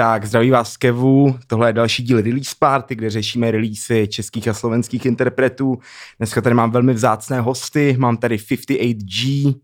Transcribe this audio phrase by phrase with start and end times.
[0.00, 1.38] Tak, zdraví vás z Kevu.
[1.46, 5.78] Tohle je další díl Release Party, kde řešíme releasy českých a slovenských interpretů.
[6.18, 7.96] Dneska tady mám velmi vzácné hosty.
[7.98, 9.54] Mám tady 58G,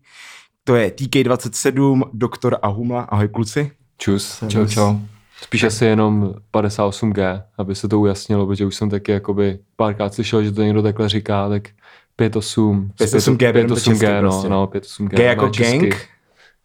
[0.63, 3.01] to je TK27, Doktor a Humla.
[3.01, 3.71] Ahoj kluci.
[3.97, 4.43] Čus.
[4.47, 4.95] Čau, čau.
[5.41, 10.43] Spíš asi jenom 58G, aby se to ujasnilo, protože už jsem taky jakoby párkrát slyšel,
[10.43, 11.63] že to někdo takhle říká, tak
[12.15, 12.91] 58.
[12.99, 14.49] 58G, 58G, no, prostě.
[14.49, 15.07] no, 58G.
[15.07, 15.77] G jako česky.
[15.77, 15.95] gang?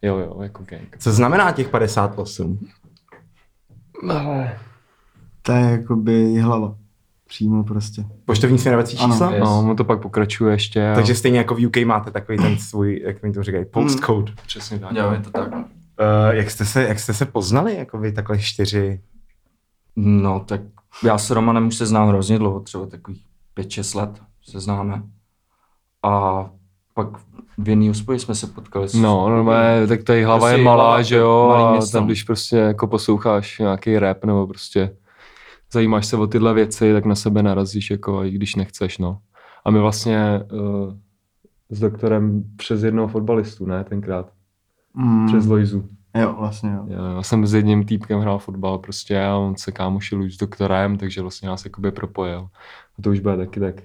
[0.01, 0.97] Jo, jo, jako gang.
[0.99, 2.59] Co znamená těch 58?
[4.09, 4.57] Ale...
[5.41, 6.75] To je jakoby hlava.
[7.27, 8.05] Přímo prostě.
[8.25, 9.13] Poštovní směrovací Ano.
[9.13, 9.31] čísla?
[9.31, 9.43] Yes.
[9.43, 10.89] No, on to pak pokračuje ještě.
[10.91, 14.31] a- Takže stejně jako v UK máte takový ten svůj, jak mi to říkají, postcode.
[14.45, 14.91] Přesně tak.
[14.95, 15.53] Jo, je to tak.
[15.53, 15.65] Uh,
[16.29, 19.01] jak, jste se, jak jste se poznali, jako vy takhle čtyři?
[19.95, 20.61] No, tak
[21.03, 23.25] já s Romanem už se znám hrozně dlouho, třeba takových
[23.57, 25.03] 5-6 let se známe.
[26.03, 26.45] A
[26.93, 27.07] pak
[27.57, 28.87] v jiný hospodě jsme se potkali.
[29.01, 31.97] No, normálně, tak tady hlava Prostě je malá, hlava, že jo, a město.
[31.97, 34.95] tam když prostě jako posloucháš nějaký rap nebo prostě
[35.73, 39.17] zajímáš se o tyhle věci, tak na sebe narazíš, jako i když nechceš, no.
[39.65, 40.93] A my vlastně uh,
[41.69, 44.29] s doktorem přes jednoho fotbalistu, ne, tenkrát,
[44.95, 45.27] Mm.
[45.27, 45.85] přes Lojzu.
[46.17, 46.83] Jo, vlastně jo.
[46.87, 50.37] Já, já jsem s jedním týpkem hrál fotbal prostě a on se kámošil už s
[50.37, 52.47] doktorem, takže vlastně nás jakoby propojil.
[52.99, 53.75] A to už bude taky tak.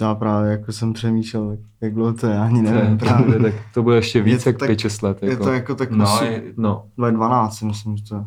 [0.00, 3.26] Já právě jako jsem přemýšlel, jak- dlouho to je, já ani nevím to, právě.
[3.38, 5.22] bude, tak to bude ještě víc to jak tak- 5-6 let.
[5.22, 5.44] Je Jako.
[5.44, 6.84] to jako tak No, no, je, no.
[7.10, 8.24] 12 si myslím, že to je.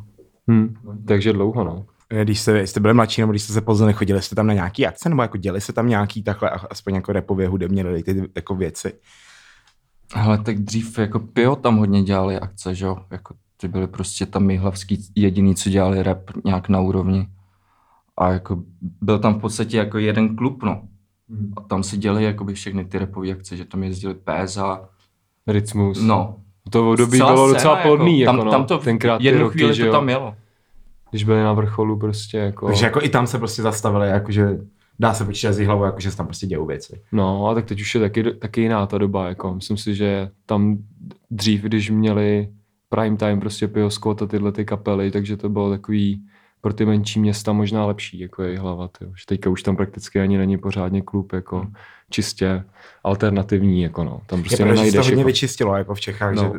[0.51, 0.73] Hm.
[1.07, 1.85] Takže dlouho, no.
[2.23, 4.87] Když jste, jste byli mladší, nebo když jste se poznali, chodili jste tam na nějaký
[4.87, 8.55] akce, nebo jako děli se tam nějaký takhle, a- aspoň jako repově hudebně ty jako
[8.55, 8.93] věci?
[10.15, 12.97] hele, tak dřív jako Pio tam hodně dělali akce, že jo?
[13.11, 17.27] Jako ty byly prostě tam Mihlavský jediný, co dělali rap nějak na úrovni.
[18.17, 18.63] A jako
[19.01, 20.81] byl tam v podstatě jako jeden klub, no.
[21.57, 24.89] A tam se děli jakoby všechny ty rapové akce, že tam jezdili PSA,
[25.47, 26.01] Rytmus.
[26.01, 26.35] no.
[26.69, 28.51] To v období Celá bylo docela plodný, jako, tam, no.
[28.51, 30.35] tam to tenkrát ty jednu roky, chvíli že to jo, tam jelo.
[31.09, 34.59] když byli na vrcholu prostě jako, Takže jako i tam se prostě zastavili, jakože
[34.99, 37.01] dá se počítat z hlavou, jakože se tam prostě dějou věci.
[37.11, 40.29] no a tak teď už je taky, taky jiná ta doba, jako, myslím si, že
[40.45, 40.77] tam
[41.31, 42.49] dřív, když měli
[42.89, 46.23] prime time prostě Pio Scott a tyhle ty kapely, takže to bylo takový
[46.61, 49.11] pro ty menší města možná lepší, jako je hlava, tyjo.
[49.15, 51.67] že teďka už tam prakticky ani není pořádně klub, jako
[52.09, 52.63] čistě
[53.03, 56.33] alternativní, jako no, tam Je prostě pravda, že to hodně jako, vyčistilo jako v Čechách,
[56.35, 56.43] No.
[56.43, 56.49] že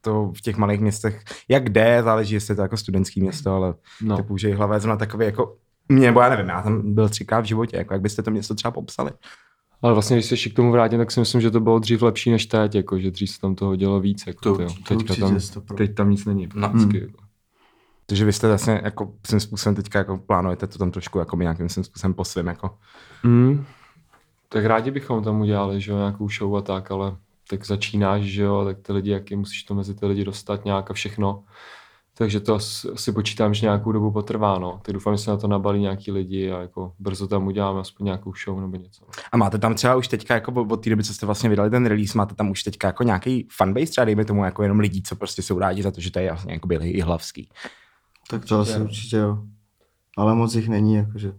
[0.00, 3.74] to v těch malých městech, jak kde, záleží, jestli je to jako studentský město, ale
[4.02, 4.16] no.
[4.16, 5.56] typu, že hlava je zrovna takový jako
[5.88, 8.54] mě, nebo já nevím, já tam byl třikrát v životě, jako jak byste to město
[8.54, 9.10] třeba popsali.
[9.82, 12.02] Ale vlastně, když se ještě k tomu vrátím, tak si myslím, že to bylo dřív
[12.02, 14.24] lepší než teď, jako, že dřív se tam toho dělo víc.
[14.26, 15.74] Jako, To to, teďka tam, 100%.
[15.74, 16.48] teď tam nic není.
[16.54, 16.68] No.
[16.68, 17.06] Prakticky, Hmm.
[17.06, 17.27] jako.
[18.08, 21.68] Takže vy jste vlastně jako svým způsobem teďka jako plánujete to tam trošku jako nějakým
[21.68, 22.74] svým způsobem po svým, jako.
[23.22, 23.64] Mm.
[24.48, 27.16] Tak rádi bychom tam udělali, že jo, nějakou show a tak, ale
[27.50, 30.90] tak začínáš, že jo, tak ty lidi, jaký musíš to mezi ty lidi dostat nějak
[30.90, 31.44] a všechno.
[32.14, 32.54] Takže to
[32.94, 34.80] asi počítám, že nějakou dobu potrvá, no.
[34.82, 38.04] Tak doufám, že se na to nabalí nějaký lidi a jako brzo tam uděláme aspoň
[38.04, 39.04] nějakou show nebo něco.
[39.32, 41.86] A máte tam třeba už teďka, jako od té doby, co jste vlastně vydali ten
[41.86, 45.16] release, máte tam už teďka jako nějaký fanbase, třeba dejme tomu jako jenom lidí, co
[45.16, 47.50] prostě jsou rádi za to, že to je vlastně jako i hlavský.
[48.30, 49.44] Tak to asi určitě jo.
[50.16, 51.32] Ale moc jich není, jakože.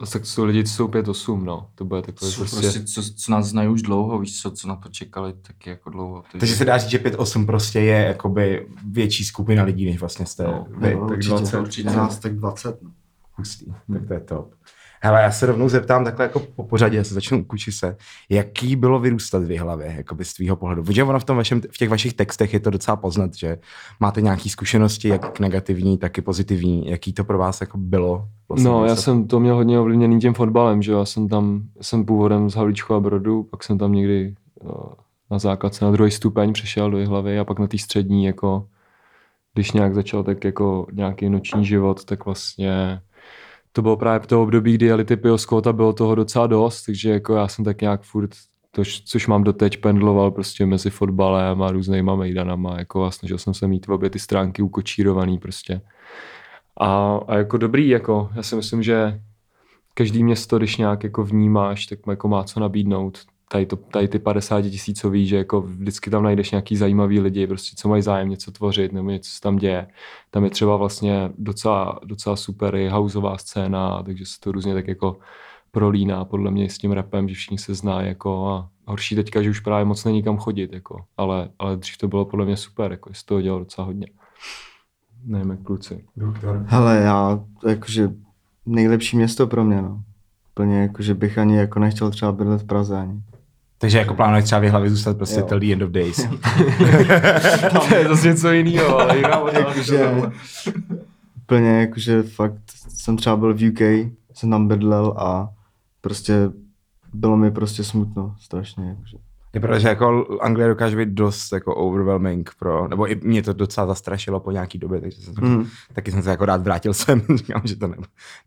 [0.00, 1.70] No, tak to jsou lidi, co jsou 5-8, no.
[1.74, 2.60] To bude takové Co, prostě...
[2.60, 5.90] prostě, co, co nás znají už dlouho, víš co, co na to čekali taky jako
[5.90, 6.24] dlouho.
[6.32, 10.44] Takže se dá říct, že 5-8 prostě je jakoby větší skupina lidí, než vlastně jste
[10.44, 11.60] No, vy, No, tak určitě, 20.
[11.60, 11.90] určitě.
[11.90, 12.82] Nás tak 20.
[12.82, 12.90] No.
[13.32, 14.54] Hustý, tak to je top.
[15.02, 17.96] Hele, já se rovnou zeptám takhle jako po pořadě, já se začnu u se.
[18.28, 20.82] Jaký bylo vyrůstat v hlavě, jako z tvýho pohledu?
[20.82, 23.58] Protože ono v, tom vašem, v těch vašich textech je to docela poznat, že
[24.00, 26.90] máte nějaké zkušenosti, jak negativní, tak i pozitivní.
[26.90, 28.28] Jaký to pro vás jako bylo?
[28.48, 30.98] Vlastně No, já jsem to měl hodně ovlivněný tím fotbalem, že jo.
[30.98, 34.70] Já jsem tam, jsem původem z Havlíčku a Brodu, pak jsem tam někdy uh,
[35.30, 38.66] na základce na druhý stupeň přešel do hlavy a pak na té střední, jako
[39.54, 43.00] když nějak začal tak jako nějaký noční život, tak vlastně
[43.76, 47.34] to bylo právě to období, kdy jeli ty Pioskota, bylo toho docela dost, takže jako
[47.34, 48.30] já jsem tak nějak furt,
[48.70, 53.54] to, což mám doteď, pendloval prostě mezi fotbalem a různýma mejdanama, jako a snažil jsem
[53.54, 55.80] se mít obě ty stránky ukočírovaný prostě.
[56.80, 59.20] A, a jako dobrý, jako já si myslím, že
[59.94, 63.18] každý město, když nějak jako vnímáš, tak jako má co nabídnout.
[63.48, 67.76] Tady, to, tady ty 50 tisícový, že jako vždycky tam najdeš nějaký zajímavý lidi, prostě
[67.76, 69.86] co mají zájem něco tvořit nebo něco se tam děje.
[70.30, 74.88] Tam je třeba vlastně docela, docela super i houseová scéna, takže se to různě tak
[74.88, 75.16] jako
[75.70, 79.50] prolíná podle mě s tím rapem, že všichni se zná jako a horší teďka, že
[79.50, 82.90] už právě moc není kam chodit, jako, ale, ale dřív to bylo podle mě super,
[82.90, 84.06] jako, z toho dělal docela hodně.
[85.24, 86.04] Nevím, jak kluci.
[86.66, 88.10] Hele, já, jakože
[88.66, 90.02] nejlepší město pro mě, no.
[90.54, 93.22] Plně, jakože bych ani jako nechtěl třeba bydlet v Praze ani.
[93.86, 95.46] Takže jako plánuješ třeba v hlavě zůstat prostě Jo.
[95.46, 96.28] till the end of days.
[97.88, 100.12] to je zase něco jiného, ale jiná Jakože
[101.36, 102.54] úplně jakože fakt
[102.88, 103.80] jsem třeba byl v UK,
[104.34, 105.48] jsem tam bydlel a
[106.00, 106.50] prostě
[107.14, 108.88] bylo mi prostě smutno strašně.
[108.88, 109.16] Jakože.
[109.54, 113.52] Je pravda, že jako Anglie dokáže být dost jako overwhelming pro, nebo i mě to
[113.52, 115.56] docela zastrašilo po nějaký době, takže jsem, mm.
[115.56, 115.66] Mm.
[115.92, 117.96] taky jsem se jako rád vrátil sem, říkám, že to ne,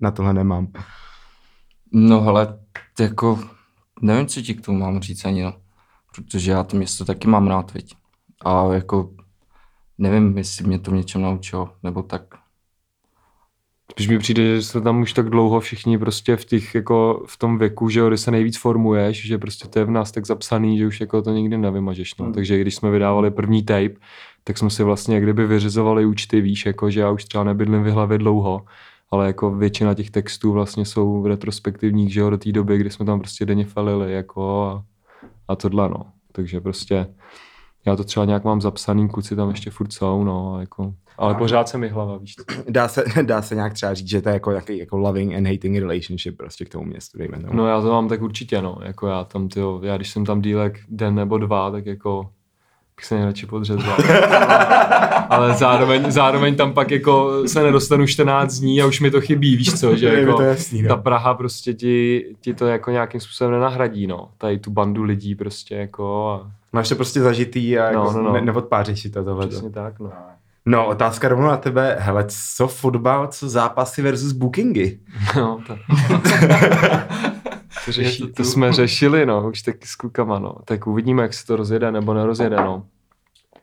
[0.02, 0.68] na tohle nemám.
[1.92, 2.58] No hele,
[3.00, 3.40] jako
[4.02, 5.54] nevím, co ti k tomu mám říct ani, no.
[6.16, 7.96] Protože já to město taky mám rád, viď.
[8.46, 9.10] A jako
[9.98, 12.22] nevím, jestli mě to v něčem naučilo, nebo tak.
[13.92, 17.38] Spíš mi přijde, že jsme tam už tak dlouho všichni prostě v, těch, jako v
[17.38, 20.26] tom věku, že jo, kdy se nejvíc formuješ, že prostě to je v nás tak
[20.26, 22.16] zapsaný, že už jako to nikdy nevymažeš.
[22.16, 22.26] No.
[22.26, 22.34] Hmm.
[22.34, 23.94] Takže když jsme vydávali první tape,
[24.44, 27.84] tak jsme si vlastně jak kdyby vyřizovali účty, víš, jako že já už třeba nebydlím
[27.84, 28.66] v hlavě dlouho,
[29.12, 33.06] ale jako většina těch textů vlastně jsou retrospektivních, že jo, do té doby, kdy jsme
[33.06, 34.84] tam prostě denně falili, jako a,
[35.48, 36.06] a tohle, no.
[36.32, 37.08] Takže prostě
[37.86, 41.70] já to třeba nějak mám zapsaný, kluci tam ještě furt jsou, no, jako, ale pořád
[41.70, 42.36] se mi hlava, víš.
[42.70, 45.48] Dá se, dá se nějak třeba říct, že to je jako nějaký jako loving and
[45.48, 47.54] hating relationship prostě k tomu městu, dejme tomu.
[47.54, 48.78] No já to mám tak určitě, no.
[48.84, 52.30] Jako já tam, tyjo, já když jsem tam dílek den nebo dva, tak jako
[52.96, 53.98] bych se nejradši podřezal.
[55.30, 59.56] Ale zároveň, zároveň tam pak jako se nedostanu 14 dní a už mi to chybí,
[59.56, 60.88] víš co, že jako to jasný, no.
[60.88, 64.30] ta Praha prostě ti, ti to jako nějakým způsobem nenahradí, no.
[64.38, 68.24] Tady tu bandu lidí prostě jako a Máš to prostě zažitý a No, jako no,
[68.24, 68.34] no.
[68.34, 69.48] Ne, neodpáříš si to tohle.
[69.48, 70.12] přesně tak, no.
[70.66, 71.98] No, otázka rovnou na tebe.
[72.00, 75.00] Hele, co fotbal, co zápasy versus bookingy?
[75.36, 75.76] no to,
[77.86, 80.56] to, řeší, to jsme řešili, no, už taky s klukama, no.
[80.66, 82.84] Tak uvidíme, jak se to rozjede nebo nerozjede, no.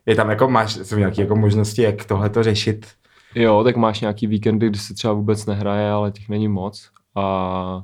[0.07, 2.87] Je tam jako, máš jsou nějaké jako možnosti, jak tohle to řešit?
[3.35, 6.91] Jo, tak máš nějaký víkendy, kdy se třeba vůbec nehraje, ale těch není moc.
[7.15, 7.83] A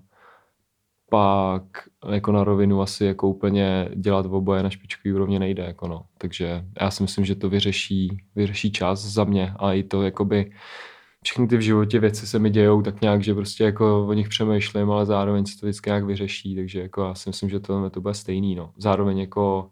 [1.11, 1.63] pak
[2.11, 5.63] jako na rovinu asi jako úplně dělat oboje na špičkový úrovni nejde.
[5.63, 6.05] Jako no.
[6.19, 10.53] Takže já si myslím, že to vyřeší, vyřeší čas za mě a i to jakoby
[11.25, 14.29] všechny ty v životě věci se mi dějou tak nějak, že prostě jako o nich
[14.29, 17.91] přemýšlím, ale zároveň se to vždycky nějak vyřeší, takže jako já si myslím, že to,
[17.91, 18.73] to bude stejný, no.
[18.77, 19.71] Zároveň jako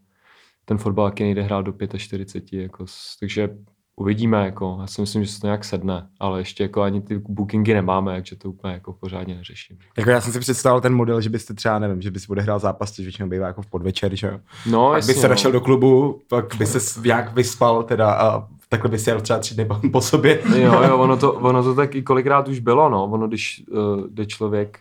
[0.70, 2.84] ten fotbal taky nejde hrát do 45, jako,
[3.20, 3.48] takže
[3.96, 7.18] uvidíme, jako, já si myslím, že se to nějak sedne, ale ještě jako ani ty
[7.28, 9.78] bookingy nemáme, takže to úplně jako pořádně neřeším.
[9.98, 12.92] Jako já jsem si představil ten model, že byste třeba, nevím, že bys odehrál zápas,
[12.92, 14.40] což většinou bývá jako v podvečer, že jo?
[14.70, 15.34] No, jasně, by se no.
[15.34, 19.38] došel do klubu, pak by se nějak vyspal teda a takhle by si jel třeba
[19.38, 20.42] tři dny po- po sobě.
[20.56, 23.04] Jo, jo, ono to, ono to tak i kolikrát už bylo, no.
[23.04, 24.78] Ono, když uh, jde člověk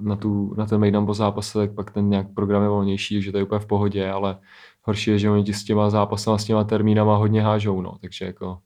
[0.00, 3.32] na, tu, na ten Mejdan po zápase, tak pak ten nějak program je volnější, takže
[3.32, 4.38] to je úplně v pohodě, ale
[4.86, 7.96] horší je, že oni ti s těma zápasama, s těma termínama hodně hážou, no.
[8.00, 8.58] Takže jako,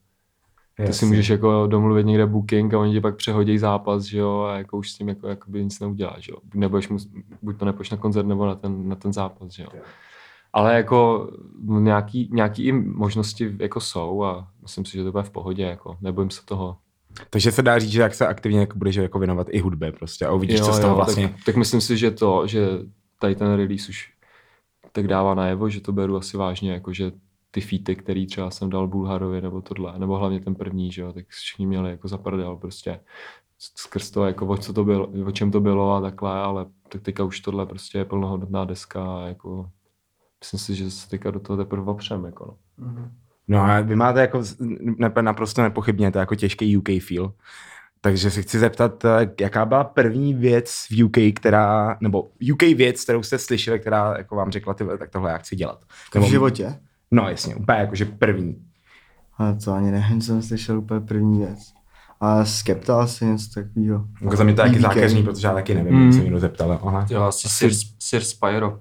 [0.76, 1.06] ty si Jasně.
[1.06, 4.76] můžeš jako domluvit někde booking a oni ti pak přehodí zápas, že jo, a jako
[4.76, 6.38] už s tím jako, jakoby nic neuděláš, že jo.
[6.54, 6.98] Nebudeš mu,
[7.42, 9.68] buď to nepůjdeš na koncert nebo na ten, na ten zápas, že jo.
[10.52, 11.30] Ale jako
[11.68, 15.96] nějaký, nějaký i možnosti jako jsou a myslím si, že to bude v pohodě, jako
[16.00, 16.76] nebojím se toho.
[17.30, 20.26] Takže se dá říct, že jak se aktivně jako budeš jako věnovat i hudbě prostě
[20.26, 21.28] a uvidíš, co z toho vlastně.
[21.28, 22.68] tak, tak myslím si, že to, že
[23.20, 24.12] tady ten release už
[24.92, 27.12] tak dává najevo, že to beru asi vážně, jako že
[27.50, 31.12] ty featy, který třeba jsem dal Bulharovi nebo tohle, nebo hlavně ten první, že jo,
[31.12, 33.00] tak všichni měli jako zaprdel prostě
[33.58, 37.02] skrz to, jako o, co to bylo, o čem to bylo a takhle, ale tak
[37.02, 39.70] teďka už tohle prostě je plnohodnotná deska a jako
[40.40, 43.10] myslím si, že se teďka do toho teprve opřem, jako no.
[43.48, 44.42] No a vy máte jako
[45.20, 47.32] naprosto nepochybně to jako těžký UK feel.
[48.00, 53.02] Takže se chci zeptat, eh, jaká byla první věc v UK, která, nebo UK věc,
[53.04, 55.84] kterou jste slyšeli, která jako vám řekla, ty, tak tohle já chci dělat.
[56.14, 56.74] v životě.
[57.10, 58.56] No jasně, úplně jakože první.
[59.38, 61.58] Ale to ani nevím, jsem slyšel úplně první věc.
[62.20, 64.04] A Skepta asi něco takového.
[64.22, 64.82] Jako za mě to je taky BBK.
[64.82, 66.04] zákeřný, protože já taky nevím, Mm.
[66.04, 66.12] mm.
[66.12, 66.80] se někdo zeptal.
[66.84, 67.06] Aha.
[67.10, 68.80] Jo, asi Sir, Sir Spyro.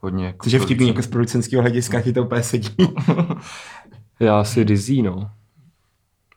[0.00, 0.26] Hodně.
[0.26, 2.76] Jako Což je vtipný, jako z producentského hlediska ti to úplně sedí.
[4.20, 5.30] Já si Dizzy, no.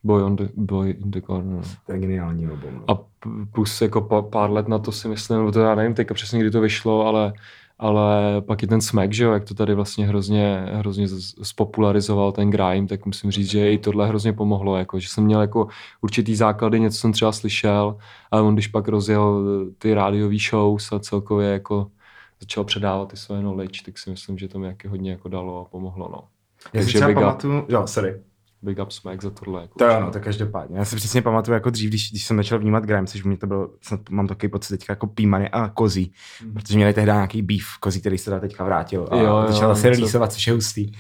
[0.04, 1.56] Boy, on the, boy in the corner.
[1.56, 1.62] no.
[1.86, 2.70] to je geniální album.
[2.74, 2.96] No.
[2.96, 3.04] A
[3.52, 6.40] plus jako pa, pár let na to si myslím, nebo to já nevím teďka přesně,
[6.40, 7.34] kdy to vyšlo, ale,
[7.80, 11.08] ale pak i ten smack, že jo, jak to tady vlastně hrozně, hrozně
[11.44, 15.42] spopularizoval ten grime, tak musím říct, že i tohle hrozně pomohlo, jako, že jsem měl
[15.42, 15.68] jako
[16.02, 17.98] určitý základy, něco jsem třeba slyšel,
[18.32, 21.88] ale on když pak rozjel eh, ty rádiový shows a celkově jako
[22.40, 25.62] začal předávat ty své knowledge, tak si myslím, že to mi jaký hodně jako dalo
[25.62, 26.24] a pomohlo, no.
[26.74, 28.16] Já si Takže třeba big up, pamatuju, jo, sorry.
[28.68, 29.62] Big up smack za tohle.
[29.62, 29.98] Jako To určitě.
[29.98, 30.78] ano, to každopádně.
[30.80, 33.48] Já si přesně pamatuju jako dřív, když, když jsem začal vnímat grime, což mě to
[33.48, 36.54] bylo, snad mám takový pocit teďka jako pímany a kozí, Mhm.
[36.54, 39.76] protože měli tehdy nějaký beef kozí, který se teda teďka vrátil a Jo, jo, začal
[39.76, 40.92] se něco- releaseovat, což je hustý.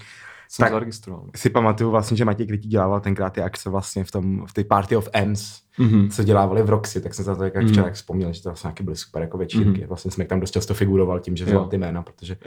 [0.49, 1.23] Jsem Tak- zaregistroval.
[1.35, 4.63] Si pamatuju vlastně, že Matěj Krytí dělával tenkrát ty akce vlastně v tom, v té
[4.63, 6.09] Party of M's, Mhm.
[6.09, 7.67] co dělávali v Roxy, tak jsem se na to jak Mhm.
[7.67, 9.79] včera jak vzpomněl, že to vlastně nějaké byly super jako večírky.
[9.79, 9.87] Mhm.
[9.87, 12.37] Vlastně jsme tam dost často figuroval tím, že znal ty jména, protože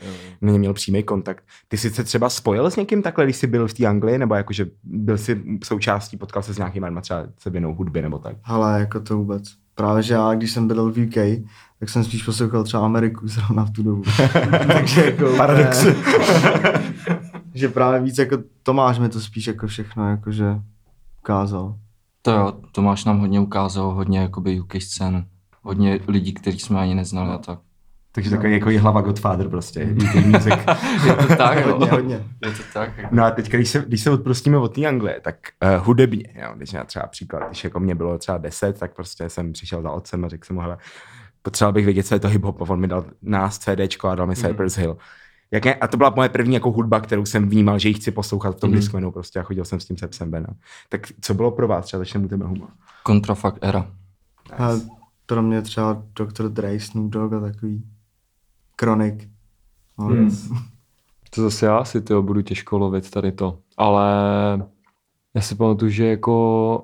[0.41, 1.45] na ně měl přímý kontakt.
[1.69, 4.35] Ty jsi se třeba spojil s někým takhle, když jsi byl v té Anglii, nebo
[4.35, 8.37] jakože byl jsi součástí, potkal se s nějakým jménem, třeba se věnou hudby nebo tak?
[8.45, 9.43] Ale jako to vůbec.
[9.75, 11.45] Právě, že já, když jsem bydlel v UK,
[11.81, 14.03] tak jsem spíš poslouchal třeba Ameriku zrovna v tu dobu.
[14.73, 15.37] Takže jako...
[15.37, 15.87] Paradox.
[17.61, 20.61] že právě víc jako Tomáš mi to spíš jako všechno jakože
[21.23, 21.79] ukázal.
[22.23, 25.25] To jo, Tomáš nám hodně ukázal, hodně jakoby UK scénu.
[25.63, 27.59] Hodně lidí, kteří jsme ani neznali a tak.
[28.13, 29.87] Takže takový jako je hlava Godfather prostě.
[30.27, 30.55] Music.
[31.07, 31.73] Je to tak, jo.
[31.73, 32.27] Hodně, hodně.
[32.45, 32.99] Je to tak.
[32.99, 33.15] jako.
[33.15, 36.53] No a teď, když se, když se odprostíme od té Anglie, tak uh, hudebně, jo,
[36.57, 39.91] když já třeba příklad, když jako mě bylo třeba 10, tak prostě jsem přišel za
[39.91, 40.79] otcem a řekl jsem mu, hele,
[41.43, 44.27] potřeboval bych vědět, co je to hip-hop, a on mi dal nás CDčko a dal
[44.27, 44.97] mi Cypress Hill.
[45.51, 48.11] Jak je, a to byla moje první jako hudba, kterou jsem vnímal, že ji chci
[48.11, 48.77] poslouchat v tom mm.
[48.77, 50.49] Discmanu prostě a chodil jsem s tím sepsem Bena.
[50.89, 52.69] Tak co bylo pro vás, třeba začneme u tebe Humo?
[53.03, 53.91] Kontrafakt era.
[54.59, 54.71] A
[55.27, 56.49] pro mě třeba Dr.
[56.49, 57.85] Dre, Snoop Dogg a takový.
[58.77, 59.29] Kronik.
[59.99, 60.31] No, Hmm.
[61.35, 63.59] To zase já si tyjo, budu těžko lovit tady to.
[63.77, 64.03] Ale
[65.35, 66.83] já si pamatuju, že jako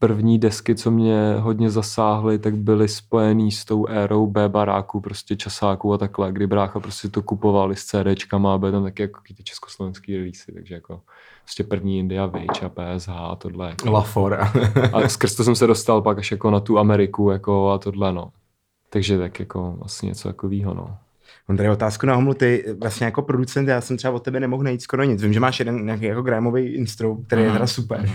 [0.00, 5.36] první desky, co mě hodně zasáhly, tak byly spojený s tou érou B baráků, prostě
[5.36, 9.20] časáků a takhle, kdy brácha prostě to kupovali s CDčkama a byly tam taky jako
[9.36, 11.00] ty československý releasy, takže jako
[11.44, 13.68] prostě první India Wage a PSH a tohle.
[13.68, 13.90] Jako.
[13.90, 14.38] Lafor.
[14.92, 18.12] A skrz to jsem se dostal pak až jako na tu Ameriku jako a tohle,
[18.12, 18.30] no.
[18.90, 20.96] Takže tak jako asi něco takového, no.
[21.50, 24.62] Mám tady otázku na Homlu, ty vlastně jako producent, já jsem třeba od tebe nemohl
[24.62, 25.22] najít skoro nic.
[25.22, 28.10] Vím, že máš jeden nějaký jako Grahamový instru, který je teda super.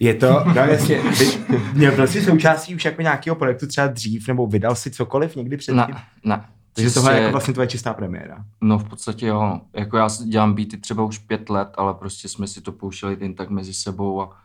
[0.00, 1.00] Je to, no jasně,
[1.74, 5.56] měl byl jsi součástí už jako nějakého projektu třeba dřív, nebo vydal si cokoliv někdy
[5.56, 5.76] předtím?
[5.76, 6.44] Ne, ne.
[6.72, 8.44] Takže tohle je Čistě- jako vlastně tvoje čistá premiéra.
[8.60, 9.60] No v podstatě jo.
[9.74, 13.34] Jako já dělám beaty třeba už pět let, ale prostě jsme si to pouštěli jen
[13.34, 14.36] tak mezi sebou a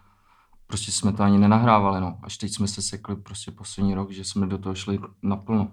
[0.67, 2.17] prostě jsme to ani nenahrávali, no.
[2.23, 5.67] Až teď jsme se sekli prostě poslední rok, že jsme do toho šli naplno.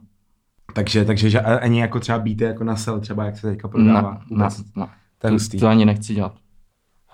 [0.72, 4.10] Takže, takže že ani jako třeba beaty jako na sel, třeba jak se teďka prodává.
[4.12, 4.62] Ne, ne, Vůbec.
[4.76, 4.86] ne.
[5.18, 5.58] To hustý.
[5.58, 6.34] to ani nechci dělat.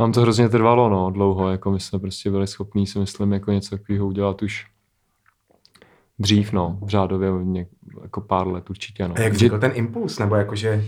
[0.01, 3.53] Nám to hrozně trvalo, no, dlouho, jako my jsme prostě byli schopní, si myslím, jako
[3.53, 4.67] něco takového udělat už
[6.19, 7.69] dřív, no, řádově něk,
[8.03, 9.15] jako pár let určitě, no.
[9.17, 10.85] A jak vznikl ten impuls, nebo jakože,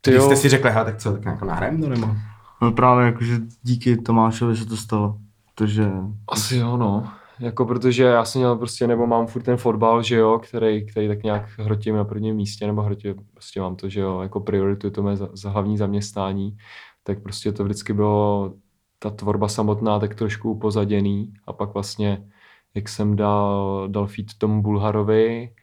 [0.00, 0.26] Ty když jo.
[0.26, 2.14] jste si řekli, hele, tak co, tak jako nahrajeme to, nebo?
[2.62, 5.18] No právě jakože díky Tomášovi se to stalo.
[5.54, 5.90] Protože
[6.28, 7.08] Asi jo, no.
[7.40, 11.08] Jako protože já jsem měl prostě, nebo mám furt ten fotbal, že jo, který, který
[11.08, 14.86] tak nějak hrotím na prvním místě, nebo hrotím, prostě mám to, že jo, jako prioritu,
[14.86, 16.56] je to mé za, za hlavní zaměstnání,
[17.02, 18.54] tak prostě to vždycky bylo
[18.98, 22.28] ta tvorba samotná tak trošku upozaděný a pak vlastně,
[22.74, 25.54] jak jsem dal, dal feed tomu Bulharovi,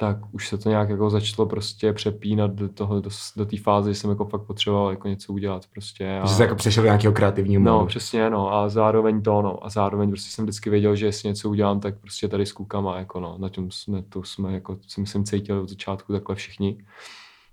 [0.00, 3.94] tak už se to nějak jako začalo prostě přepínat do toho, do, do té fáze,
[3.94, 6.20] že jsem jako fakt potřeboval jako něco udělat prostě.
[6.22, 7.86] Že jsi jako přešel do nějakého kreativního No, módu.
[7.86, 8.54] přesně, no.
[8.54, 9.66] A zároveň to, no.
[9.66, 12.98] A zároveň prostě jsem vždycky věděl, že jestli něco udělám, tak prostě tady s klukama,
[12.98, 13.36] jako no.
[13.38, 16.84] Na tom jsme, to jsme, jako, si myslím, cítili od začátku takhle všichni.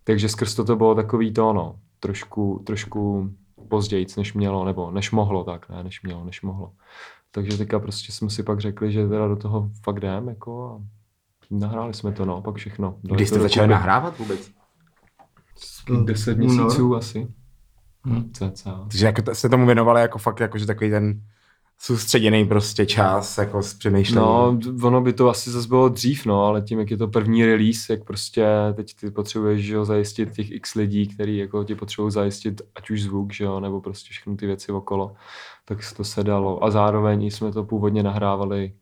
[0.04, 1.76] Takže skrz to to bylo takový to, no.
[2.00, 3.30] Trošku, trošku
[3.70, 6.72] později, než mělo, nebo než mohlo, tak ne, než mělo, než mohlo.
[7.32, 10.82] Takže teďka prostě jsme si pak řekli, že teda do toho fakt jdeme, jako a
[11.52, 12.98] nahráli jsme to, no, pak všechno.
[13.04, 14.52] Dali Kdy jste začali nahrávat vůbec?
[16.04, 16.50] Deset Únor.
[16.50, 17.28] měsíců asi.
[18.08, 18.32] Hm.
[18.34, 18.86] Cca.
[18.88, 21.22] Takže jako jste tomu věnovali jako fakt jakože takový ten
[21.78, 24.26] soustředěný prostě čas jako s přemýšlením.
[24.26, 27.46] No, ono by to asi zase bylo dřív, no, ale tím, jak je to první
[27.46, 31.76] release, jak prostě teď ty potřebuješ, že jo, zajistit těch x lidí, který jako ti
[31.76, 35.16] potřebují zajistit ať už zvuk, že jo, nebo prostě všechny ty věci okolo,
[35.66, 36.64] tak se to sedalo.
[36.64, 38.74] A zároveň jsme to původně nahrávali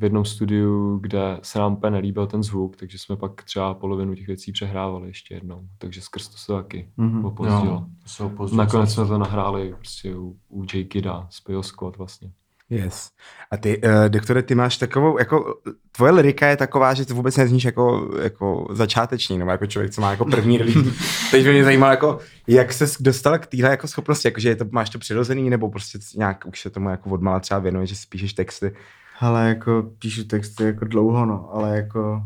[0.00, 4.14] v jednom studiu, kde se nám úplně nelíbil ten zvuk, takže jsme pak třeba polovinu
[4.14, 5.60] těch věcí přehrávali ještě jednou.
[5.78, 7.24] Takže skrz to se taky Mhm.
[7.24, 7.64] opozdilo.
[7.64, 8.56] Jo, se.
[8.56, 10.84] Nakonec jsme to nahráli prostě u, u J.
[10.84, 12.30] Kida z Pio Squad vlastně.
[12.72, 13.10] Yes.
[13.50, 15.54] A ty, uh, doktore, ty máš takovou, jako,
[15.92, 20.00] tvoje lirika je taková, že ty vůbec nezníš jako, jako začáteční, nebo jako člověk, co
[20.00, 20.90] má jako první release.
[21.30, 24.56] Teď by mě zajímalo, jako, jak ses dostal k téhle jako schopnosti, jako, že je
[24.56, 27.96] to, máš to přirozený, nebo prostě nějak už se tomu jako odmala třeba věnuje, že
[27.96, 28.72] si píšeš texty.
[29.20, 32.22] Ale jako píšu texty jako dlouho, no, ale jako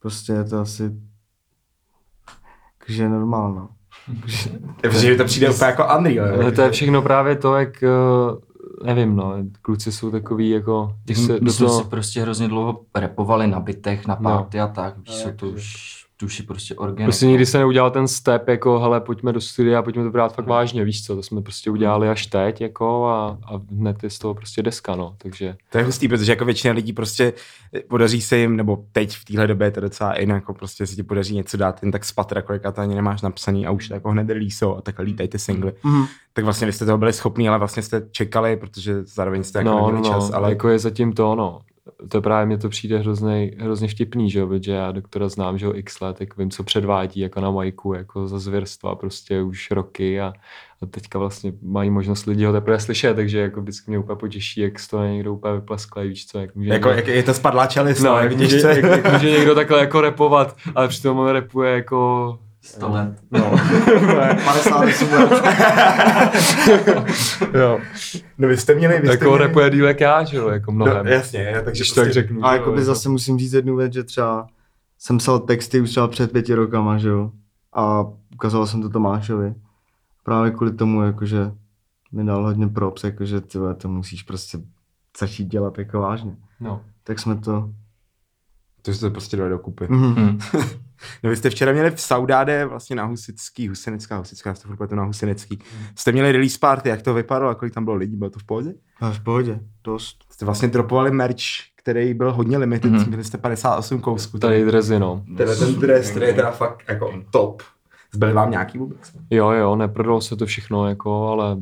[0.00, 0.90] prostě je to asi
[2.88, 3.68] že normálno.
[4.80, 6.34] Protože to přijde úplně jako unreal.
[6.34, 6.52] Ale jo.
[6.52, 7.88] to je všechno právě to, jak, eh,
[8.84, 12.48] nevím, no, kluci jsou takový jako, když se My do jsme toho, si prostě hrozně
[12.48, 14.30] dlouho repovali na bytech, na No.
[14.30, 14.98] párty a tak.
[14.98, 17.06] Víš, A co, to už duši prostě organ.
[17.06, 20.46] Prostě nikdy se neudělal ten step, jako hele, pojďme do studia, pojďme to brát fakt
[20.46, 24.18] vážně, víš co, to jsme prostě udělali až teď, jako a, a hned je z
[24.18, 27.32] toho prostě deska, no, takže To je hustý, protože jako většina lidí prostě
[27.88, 30.96] podaří se jim, nebo teď v téhle době je to docela jinak, jako prostě se
[30.96, 33.88] ti podaří něco dát jen tak z patra, kolika to ani nemáš napsaný a už
[33.88, 35.72] to jako hned release a takhle lítají ty singly.
[35.84, 36.04] Mhm.
[36.32, 39.70] Tak vlastně vy jste toho byli schopní, ale vlastně jste čekali, protože zároveň jste jako
[39.70, 41.60] no, neměli no, čas, no, ale jako je zatím to, no.
[42.08, 45.66] To právě mě to přijde hrozně, hrozně vtipný, že jo, protože já doktora znám, že
[45.66, 49.70] jo, x let, tak vím, co předvádí jako na majku, jako za zvěrstva prostě už
[49.70, 50.32] roky a,
[50.82, 54.60] a teďka vlastně mají možnost lidi ho teprve slyšet, takže jako vždycky mě úplně potěší,
[54.60, 57.34] jak z toho někdo úplně vyplesklej, víš co, jak může jako, někdo, jak je to
[57.34, 61.18] spadlá čelist, no, no, jak, může, jak, jak, může někdo takhle jako repovat, ale přitom
[61.18, 63.14] on repuje jako 100 let.
[63.30, 63.40] No.
[64.44, 65.30] 58 let.
[67.54, 67.78] jo.
[68.38, 69.38] No vy jste měli, vy jste Jako měli...
[69.46, 71.06] rapuje díl jak já, že jo, jako No, mnohem.
[71.06, 72.44] jasně, takže Když tak prostě- řeknu.
[72.46, 74.46] A jako by zase musím říct jednu věc, že třeba
[74.98, 77.30] jsem psal texty už třeba před pěti rokama, že jo.
[77.72, 79.54] A ukazoval jsem to Tomášovi.
[80.24, 81.52] Právě kvůli tomu, jakože
[82.12, 84.58] mi dal hodně props, jakože ty to musíš prostě
[85.20, 86.36] začít dělat jako vážně.
[86.60, 86.80] No.
[87.04, 87.70] Tak jsme to...
[88.82, 89.86] To se to prostě dali dokupy.
[89.90, 90.14] Mhm.
[90.14, 90.38] Hm.
[91.22, 94.96] No vy jste včera měli v Saudáde, vlastně na Husický, Husinecká, Husická, jste furt to
[94.96, 95.58] na Husinecký.
[95.96, 98.44] Jste měli release party, jak to vypadalo, a kolik tam bylo lidí, bylo to v
[98.44, 98.72] pohodě?
[99.00, 100.16] A v pohodě, dost.
[100.30, 101.36] Jste vlastně dropovali merch,
[101.76, 103.00] který byl hodně limited, Mhm.
[103.00, 103.08] mm-hmm.
[103.08, 104.38] měli jste 58 kousků.
[104.38, 105.24] Tady dresy, no.
[105.36, 107.62] Tenhle ten dres, který je teda fakt jako top.
[108.12, 108.98] Zbyly vám nějaký vůbec?
[109.30, 111.56] Jo, jo, neprodalo se to všechno, jako, ale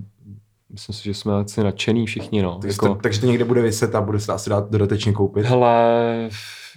[0.72, 2.58] myslím si, že jsme asi nadšený všichni, no.
[2.62, 5.46] Takže, Jako, to, takže to někde bude vyset a bude se asi dát dodatečně koupit.
[5.46, 6.28] hele,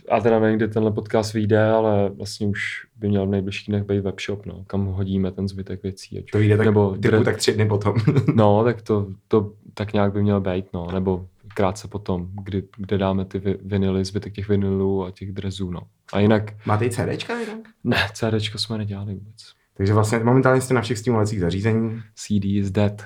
[0.09, 2.59] a teda nevím, kdy tenhle podcast vyjde, ale vlastně už
[2.95, 6.19] by měl v nejbližších dnech být webshop, no, kam hodíme ten zbytek věcí.
[6.19, 7.95] Ať To vyjde tak, nebo typu, dre- tak tři dny potom.
[8.35, 12.97] No, tak to, to tak nějak by měl být, no, nebo krátce potom, kdy, kde
[12.97, 15.81] dáme ty vi- vinily, zbytek těch vinylů a těch drezů, no.
[16.13, 17.59] A jinak, Máte i CDčka jinak?
[17.83, 19.35] ne, CDčko jsme nedělali vůbec.
[19.77, 22.01] Takže vlastně momentálně jste na všech streamovacích zařízení.
[22.15, 23.05] CD is dead.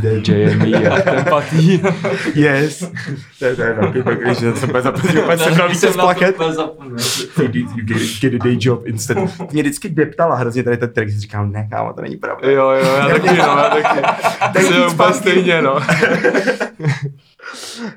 [0.00, 0.28] Dead.
[0.28, 1.80] JME a ten patý.
[2.34, 2.90] Yes.
[3.38, 6.36] to je, velký back, když jsem zapomněl, úplně jsem dal více z plaket.
[8.20, 9.52] Get, a day job instant.
[9.52, 12.50] Mě vždycky deptala hrozně tady ten track, říkám, ne, kámo, to není pravda.
[12.50, 14.00] Jo, jo, já taky, no, já taky.
[14.52, 15.80] Tak je úplně stejně, no.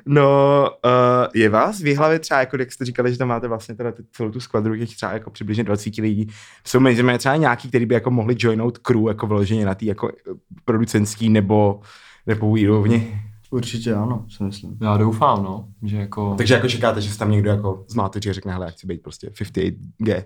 [0.06, 0.90] No, uh,
[1.34, 4.30] je vás v Jihlavě třeba, jako jak jste říkali, že tam máte vlastně teda celou
[4.30, 6.28] tu skvadru těch třeba jako přibližně 20 lidí,
[6.64, 10.08] jsou mezi třeba nějaký, který by jako mohli joinout crew jako vyloženě na té jako
[10.08, 11.80] eh, producentský nebo
[12.26, 13.22] nebo úrovni.
[13.50, 14.78] Určitě ano, si myslím.
[14.80, 16.34] Já doufám, no, že jako...
[16.38, 19.02] Takže jako čekáte, že se tam někdo jako z Mátoří řekne, hele, já chci být
[19.02, 20.24] prostě 58G.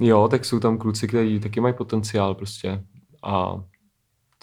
[0.00, 2.84] Jo, tak jsou tam kluci, kteří taky mají potenciál prostě.
[3.22, 3.60] A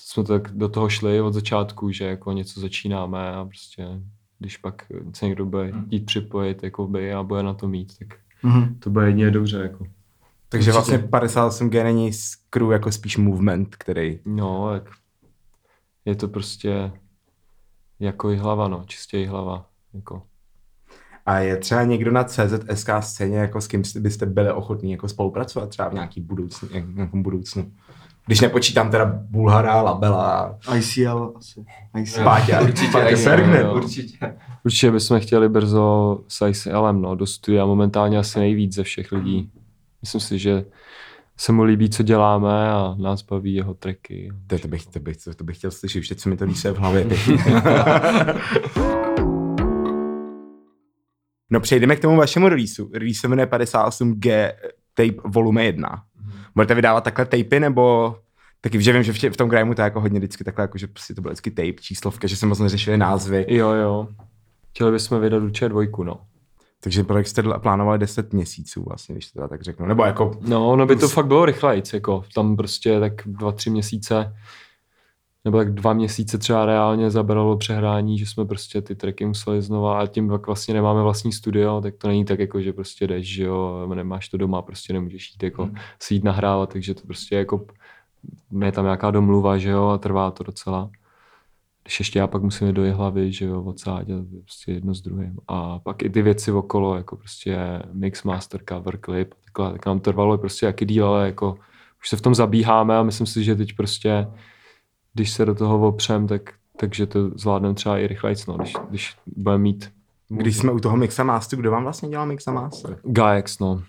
[0.01, 3.88] jsme tak do toho šli od začátku, že jako něco začínáme a prostě
[4.39, 8.07] když pak se někdo bude chtít připojit jakoby, a bude na to mít, tak
[8.43, 8.75] Mhm.
[8.79, 9.57] to bude jedině dobře.
[9.62, 9.85] Jako.
[10.49, 10.97] Takže Určitě.
[10.97, 12.12] vlastně 58G není
[12.49, 14.19] crew jako spíš movement, který...
[14.25, 14.89] No, tak
[16.05, 16.91] je to prostě
[17.99, 19.65] jako i hlava, no, čistě i hlava.
[19.93, 20.23] Jako.
[21.25, 25.69] A je třeba někdo na CZSK scéně, jako s kým byste byli ochotní jako spolupracovat
[25.69, 27.71] třeba v nějaký budoucnu, nějakém budoucnu?
[28.25, 31.65] Když nepočítám teda Bulhara, Labela, ICL asi.
[32.01, 32.23] ICL.
[32.23, 34.36] Páťa, Určitě, Páťa určitě.
[34.63, 39.51] Určitě bychom chtěli brzo s ICLem, no, do studia momentálně asi nejvíc ze všech lidí.
[40.01, 40.65] Myslím si, že
[41.38, 44.32] se mu líbí, co děláme a nás baví jeho tracky.
[44.47, 46.71] To, to, bych, to, bych, to, to bych chtěl slyšet, teď se mi to líse
[46.71, 47.08] v hlavě.
[51.49, 52.89] no přejdeme k tomu vašemu releaseu.
[52.93, 54.51] Release se jmenuje 58G
[54.93, 56.03] Tape Volume 1.
[56.55, 58.15] Budete vydávat takhle tapy, nebo
[58.62, 60.63] taky, že vím, že v, tě, v tom grimu to je jako hodně vždycky takhle,
[60.63, 63.45] jako, že prostě to bylo vždycky tape, číslovka, že se moc neřešili názvy.
[63.49, 64.07] Jo, jo.
[64.69, 66.19] Chtěli bychom vydat určitě dvojku, no.
[66.83, 69.85] Takže projekt jste plánovali 10 měsíců vlastně, když to teda tak řeknu.
[69.85, 73.69] Nebo jako, No, no by to fakt bylo rychlejc, jako tam prostě tak dva, tři
[73.69, 74.33] měsíce,
[75.45, 79.99] nebo tak dva měsíce třeba reálně zabralo přehrání, že jsme prostě ty tracky museli znova
[80.02, 83.28] a tím pak vlastně nemáme vlastní studio, tak to není tak jako, že prostě jdeš,
[83.28, 87.36] že jo, nemáš to doma, prostě nemůžeš jít jako si jít nahrávat, takže to prostě
[87.36, 87.65] jako
[88.62, 90.89] je tam nějaká domluva, že jo, a trvá to docela.
[91.84, 95.02] Když ještě já pak musím jít do hlavy, že jo, odsáď a prostě jedno s
[95.02, 95.38] druhým.
[95.47, 99.99] A pak i ty věci okolo, jako prostě mix, master, cover, clip, takhle, tak nám
[99.99, 101.58] trvalo prostě jaký díl, ale jako
[102.02, 104.28] už se v tom zabíháme a myslím si, že teď prostě,
[105.13, 109.17] když se do toho opřem, tak, takže to zvládneme třeba i rychleji, no, když, když
[109.28, 109.91] budeme mít
[110.30, 113.00] když jsme u toho Mixa Masteru, kdo vám vlastně dělal Mixa Master?
[113.04, 113.84] Gaex, no.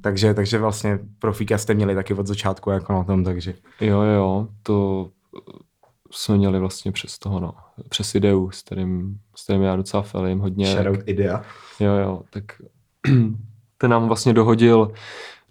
[0.00, 4.48] Takže, takže vlastně profíka jste měli taky od začátku jako na tom, takže Jo, jo,
[4.62, 5.08] to
[6.10, 7.52] jsme měli vlastně přes toho, no,
[7.88, 10.66] přes ideu, s kterým, s kterým já docela felím hodně.
[10.66, 11.42] shoutout idea.
[11.80, 12.44] Jo, jo, tak
[13.78, 14.92] ten nám vlastně dohodil,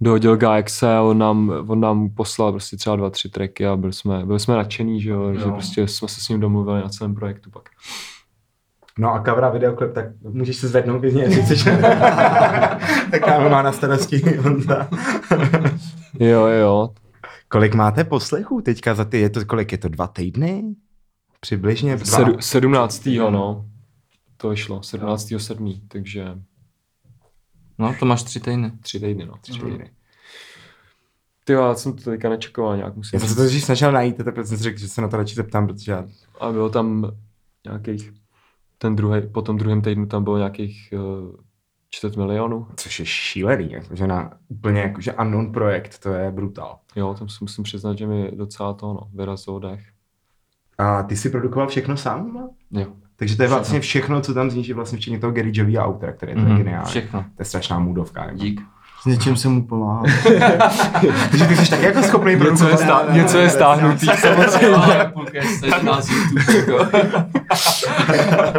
[0.01, 4.25] dohodil Gaexe, on nám, on nám poslal prostě třeba dva, tři tracky a byli jsme,
[4.25, 7.49] byli jsme nadšený, že, jo, že prostě jsme se s ním domluvili na celém projektu
[7.49, 7.69] pak.
[8.97, 11.63] No a cover a videoklip, tak můžeš se zvednout klidně, jestli chceš.
[13.11, 14.87] tak kámo má na starosti Honza.
[16.19, 16.89] Jo, jo.
[17.47, 20.63] Kolik máte poslechů teďka za ty, je to, kolik je to, dva týdny?
[21.39, 21.95] Přibližně?
[21.95, 22.05] Dva?
[22.05, 23.05] Sedu, 17.
[23.05, 23.65] no.
[24.37, 25.33] To vyšlo, 17.
[25.37, 25.73] 7.
[25.87, 26.25] Takže
[27.79, 28.71] No, to máš tři týdny.
[28.81, 29.33] tři týdny, no.
[29.41, 29.91] Tři týdny.
[31.43, 33.91] Ty jo, já jsem to teďka nečekoval nějak, musím Já jsem se to dřív snažil
[33.91, 36.07] najít, tak jsem si řekl, že se na to radši zeptám, protože já...
[36.39, 37.11] A bylo tam
[37.65, 38.11] nějakých,
[38.77, 41.35] ten druhý, po tom druhém týdnu tam bylo nějakých uh,
[41.89, 42.67] čtvrt milionů.
[42.75, 46.79] Což je šílený, jakože na úplně jakože unknown projekt, to je brutál.
[46.95, 49.81] Jo, tam si musím přiznat, že mi docela to no, vyrazilo dech.
[50.77, 52.49] A ty si produkoval všechno sám?
[52.71, 52.93] Jo.
[53.19, 56.11] Takže to je vlastně všechno, co tam zní, že vlastně včetně toho Gary Jovi outra,
[56.11, 56.47] který je mm-hmm.
[56.47, 56.89] Mhm, geniální.
[56.89, 57.19] všechno.
[57.21, 58.23] To je strašná můdovka.
[58.23, 58.37] Jako.
[58.37, 58.61] Dík.
[59.01, 60.03] S něčím jsem mu pomáhal.
[61.29, 64.77] Takže ty jsi taky jako schopný Něco je, stá, něco je stáhnutý, samozřejmě.
[66.55, 66.87] Jako.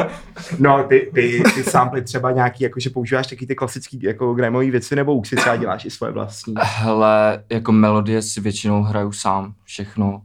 [0.58, 4.96] No, ty, ty, ty samply třeba nějaký, jakože používáš taky ty klasický jako gramový věci,
[4.96, 6.54] nebo už si třeba děláš i svoje vlastní?
[6.58, 10.22] Hele, jako melodie si většinou hraju sám, všechno.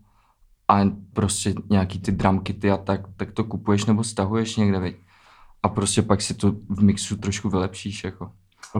[0.68, 0.82] A
[1.14, 4.96] prostě nějaký ty drumkity a tak, tak to kupuješ nebo stahuješ někde, viď?
[5.64, 8.32] A prostě pak si to v mixu trošku vylepšíš, jako.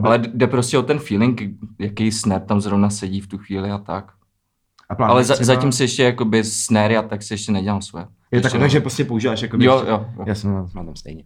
[0.02, 1.42] Ale jde prostě o ten feeling,
[1.78, 4.04] jaký snare tam zrovna sedí v tu chvíli a tak.
[4.08, 4.14] A
[4.88, 8.06] Ale plánuješ za, třeba- zatím si ještě jakoby snare a tak si ještě nedělám svoje.
[8.30, 8.68] Je takové, ne.
[8.68, 10.24] že prostě používáš jako Jo, jo, jo.
[10.26, 11.24] Já jsem mám tam stejně.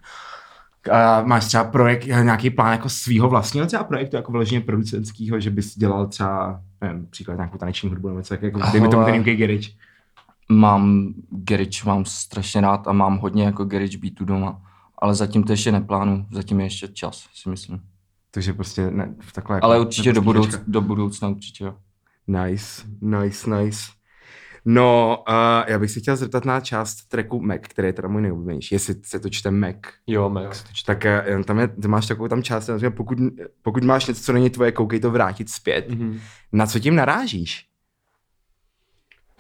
[0.93, 5.51] A máš třeba projekt, nějaký plán jako svýho vlastního třeba projektu, jako vyloženě producentského, že
[5.51, 9.21] bys dělal třeba, nevím, příklad nějakou taneční hudbu nebo něco, jako, dejme tomu ten.
[9.21, 9.69] UK Garage.
[10.51, 14.63] Mám garage, mám strašně rád a mám hodně jako garage beatů doma.
[14.99, 17.81] Ale zatím to ještě neplánu, zatím je ještě čas, si myslím.
[18.31, 21.75] Takže prostě ne, v takhle jako, Ale určitě do, budouc, do budoucna určitě jo.
[22.27, 23.81] Nice, nice, nice.
[24.65, 25.35] No, uh,
[25.67, 28.75] já bych se chtěl zeptat na část tracku Mac, který je teda můj nejoblíbenější.
[28.75, 30.65] Jestli se to čte Mac, Jo, Max.
[30.87, 33.19] tak uh, tam je, ty máš takovou tam část, že pokud,
[33.63, 35.89] pokud máš něco, co není tvoje, koukej to vrátit zpět.
[35.89, 36.19] Mhm.
[36.53, 37.70] Na co tím narážíš?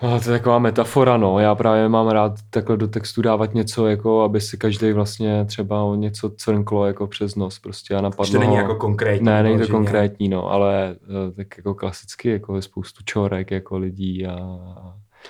[0.00, 1.38] A to je taková metafora, no.
[1.38, 5.82] Já právě mám rád takhle do textu dávat něco, jako aby si každý vlastně třeba
[5.82, 9.26] o něco crnklo jako přes nos prostě a napadlo Že to není jako konkrétní.
[9.26, 13.78] Ne, není to konkrétní, no, ale eh, tak jako klasicky, jako je spoustu čorek jako
[13.78, 14.38] lidí a...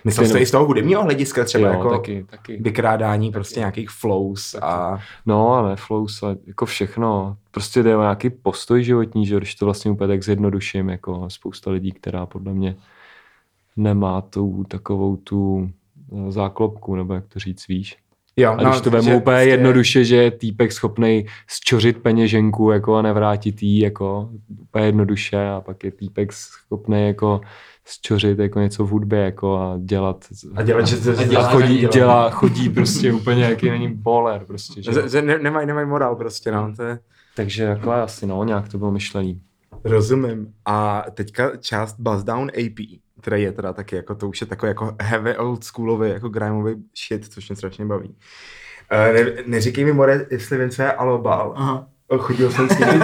[0.04, 2.56] Myslel jste i z toho hudebního hlediska třeba jo, jako taky, taky.
[2.56, 7.36] vykrádání prostě nějakých flows a No, ale flows a jako všechno.
[7.50, 11.70] Prostě jde o nějaký postoj životní, že když to vlastně úplně tak zjednoduším, jako spousta
[11.70, 12.76] lidí, která podle mě
[13.76, 15.70] nemá tu takovou tu
[16.28, 17.96] eh, záklopku, nebo jak to říct, víš.
[18.36, 22.94] jo, A když to vemu úplně prostě- jednoduše, že je týpek schopný zčořit peněženku jako
[22.96, 24.30] a nevrátit jí jako
[24.62, 27.40] úplně jednoduše a pak je týpek schopný jako
[27.84, 31.50] zčořit jako něco v hudbě jako a dělat A dělat, že, že, A a dělá-
[31.50, 34.92] chodí, dělá- dělá, chodí prostě úplně jaký není boler prostě, že?
[34.92, 36.98] že, že ne, nemají, nemají morál prostě, no, to je,
[37.36, 39.40] Takže jako asi no, nějak to bylo myšlený.
[39.84, 40.52] rozumím.
[40.64, 42.78] A teďka část Buzz Down AP,
[43.20, 46.74] která je teda taky jako, to už je takový jako heavy old schoolový, jako grimeový
[47.06, 48.08] shit, což mě strašně baví.
[48.08, 51.54] Uh, ne, neříkej mi, More, jestli vím, co je Alobal.
[51.56, 51.86] Aha.
[52.18, 53.00] Chodil jsem s ním.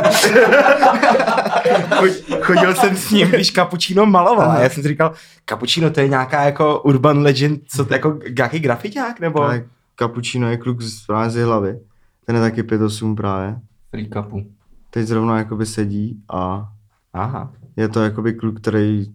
[1.90, 4.50] Chod- Chodil jsem s ním, když Cappuccino maloval.
[4.50, 5.12] A já jsem si říkal,
[5.48, 9.38] Cappuccino to je nějaká jako urban legend, co to jako nějaký grafiták, nebo?
[9.38, 9.64] Právě
[9.98, 11.78] Cappuccino je kluk z, z hlavy.
[12.24, 13.56] Ten je taky 5'8 právě.
[13.90, 14.46] Free cupu.
[14.90, 16.68] Teď zrovna jakoby sedí a
[17.12, 17.52] Aha.
[17.76, 19.06] je to jakoby kluk, který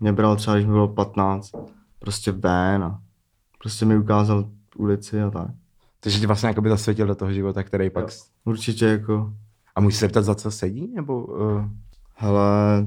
[0.00, 1.52] mě bral třeba, když mi bylo 15.
[1.98, 3.00] Prostě ven a
[3.58, 5.50] prostě mi ukázal ulici a tak.
[6.00, 8.04] Takže tě vlastně jako by zasvětil do toho života, který pak...
[8.44, 9.32] Určitě jako,
[9.74, 10.92] A můžeš se zeptat, za co sedí?
[10.94, 11.64] Nebo, uh,
[12.14, 12.86] hele,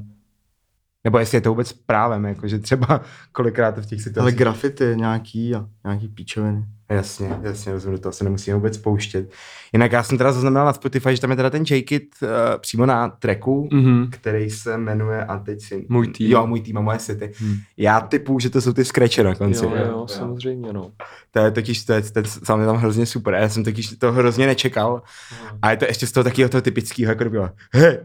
[1.03, 4.35] nebo jestli je to vůbec právem, jako, že třeba kolikrát v těch ale situacích...
[4.37, 6.65] grafity nějaký a nějaký píčoviny.
[6.89, 9.31] Jasně, jasně, rozumím, toho se nemusíme vůbec pouštět.
[9.73, 12.85] Jinak já jsem teda zaznamenal na Spotify, že tam je teda ten J-Kit uh, přímo
[12.85, 14.07] na tracku, Mhm.
[14.11, 15.85] který se jmenuje, a teď si...
[15.89, 16.31] Můj tým.
[16.31, 17.31] Jo, můj tým a moje city.
[17.37, 17.55] Hmm.
[17.77, 19.65] Já typu, že to jsou ty scratche na konci.
[19.65, 20.91] Jo, jo, samozřejmě, no.
[21.31, 23.33] To je totiž, to je, sám je tam hrozně super.
[23.33, 25.01] Já jsem totiž to hrozně nečekal.
[25.61, 27.99] A je to ještě z toho takového toho typického, jako bylo, hej,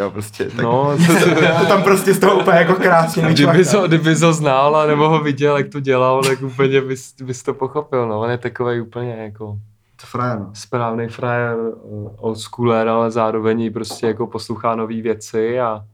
[0.00, 0.44] Jo, prostě.
[0.44, 0.96] Tak, No,
[1.60, 5.08] to tam prostě z toho úplně jako krásně kdyby ho, kdyby ho znal a nebo
[5.08, 8.08] ho viděl, jak to dělal, tak úplně bys, bys to pochopil.
[8.08, 8.20] No.
[8.20, 9.58] On je takový úplně jako
[10.00, 10.50] To frajer, no.
[10.54, 15.84] správný frajer, eh, old schooler, ale zároveň prostě jako poslouchá nové věci a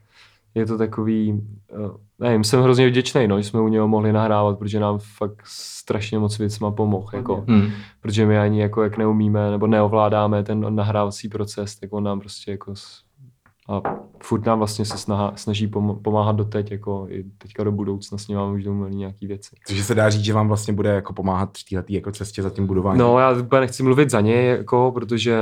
[0.54, 1.40] je to takový,
[1.72, 5.42] eh, nevím, jsem hrozně vděčný, no, že jsme u něho mohli nahrávat, protože nám fakt
[5.44, 7.70] strašně moc věcma pomohl, jako, Hmm.
[8.00, 12.50] protože my ani jako jak neumíme nebo neovládáme ten nahrávací proces, tak on nám prostě
[12.50, 12.74] jako
[13.68, 13.83] a
[14.22, 18.29] furt nám vlastně se snaha, snaží pom- pomáhat doteď, jako i teďka do budoucna s
[18.29, 19.57] ním máme už domluvený nějaký věci.
[19.66, 22.50] Takže se dá říct, že vám vlastně bude jako pomáhat v této jako cestě za
[22.50, 22.98] tím budováním.
[22.98, 25.38] No, já úplně nechci mluvit za něj, jako, protože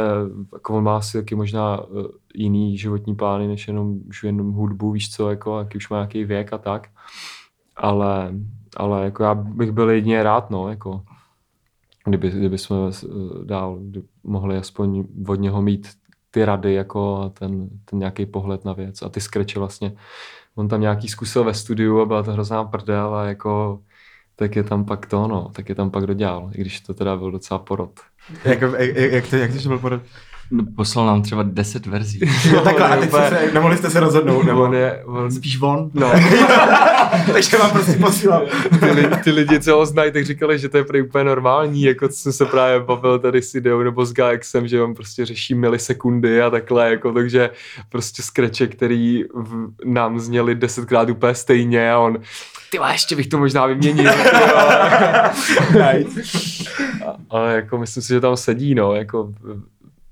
[0.53, 2.03] jako on má asi taky možná uh,
[2.35, 6.25] jiný životní plány, než jenom, už jenom hudbu, víš co, jako, jaký už má nějaký
[6.25, 6.89] věk a tak.
[7.77, 8.35] Ale,
[8.77, 11.03] ale jako já bych byl jedině rád, no, jako,
[12.05, 12.91] kdyby, kdyby jsme uh,
[13.45, 15.89] dál kdy mohli aspoň od něho mít
[16.35, 19.93] ty rady, jako ten, ten nějaký pohled na věc a ty skreče vlastně.
[20.55, 23.81] On tam nějaký zkusil ve studiu a byla to hrozná prdel a jako
[24.37, 27.17] tak je tam pak to, no, tak je tam pak dodělal, i když to teda
[27.17, 28.01] byl docela porod.
[28.45, 30.03] jako, jak, jak, to, jak to byl porad?
[30.55, 32.21] No, Poslal nám třeba 10 verzí.
[32.53, 34.63] Jo, takhle, a on teď jste úplně- se, nemohli jste se rozhodnout, nebo?
[34.63, 35.91] On je, on, Spíš von?
[35.95, 36.13] no,
[37.33, 38.43] Takže vám prostě posílám.
[38.81, 41.83] ty, lidi, ty lidi, co ho znají, tak říkali, že to je prý úplně normální,
[41.83, 45.27] jako co jsem se právě bavil tady s ideou nebo s Gaexem, že on prostě
[45.27, 47.51] řeší milisekundy a takhle, jako, takže
[47.89, 52.19] prostě skreče, který v, nám zněli desetkrát úplně stejně a on,
[52.71, 54.13] ty ještě bych to možná vyměnil.
[57.31, 59.33] Ale jako myslím si, že tam sedí, no, jako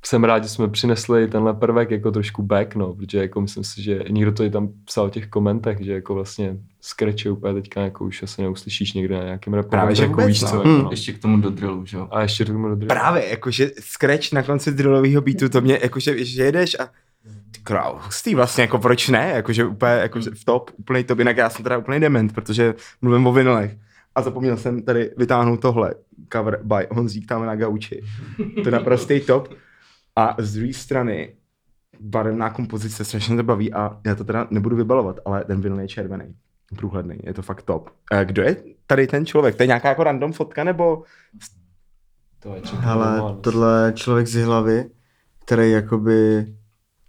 [0.05, 3.83] jsem rád, že jsme přinesli tenhle prvek jako trošku back, no, protože jako myslím si,
[3.83, 7.81] že někdo to i tam psal v těch komentech, že jako vlastně skreče úplně teďka
[7.81, 10.49] jako už asi neuslyšíš někde na nějakém rapovém Právě, že vůbec, víš no.
[10.49, 10.83] co, jako, Hmm.
[10.83, 10.91] no.
[10.91, 12.09] Ještě k tomu do drillu, že jo.
[12.11, 16.43] A ještě to tomu Právě, jakože scratch na konci drillového beatu, to mě, jakože, že
[16.43, 16.87] jedeš a
[17.51, 21.37] ty král, hustý vlastně, jako proč ne, jakože úplně, jakože v top, úplný top, jinak
[21.37, 23.77] já jsem teda úplný dement, protože mluvím o vinylech.
[24.15, 25.95] A zapomněl jsem tady vytáhnout tohle,
[26.33, 28.03] cover by Honzík tam na gauči.
[28.37, 29.49] To je naprostý top.
[30.17, 31.35] A z druhé strany,
[32.01, 35.89] barevná kompozice, strašně to baví a já to teda nebudu vybalovat, ale ten vinyl je
[35.89, 36.35] červený,
[36.77, 37.91] průhledný, je to fakt top.
[38.13, 39.57] A kdo je tady ten člověk?
[39.57, 41.03] To je nějaká jako random fotka, nebo
[42.39, 44.91] To je Hele, tohle je člověk z hlavy,
[45.45, 46.47] který jakoby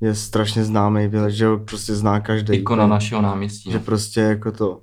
[0.02, 2.54] je strašně známý, že ho prostě zná každý.
[2.54, 3.72] Ikona našeho náměstí.
[3.72, 3.84] Že no.
[3.84, 4.82] prostě jako to.